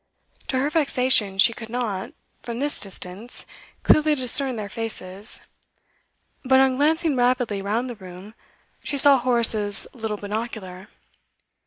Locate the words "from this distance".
2.41-3.45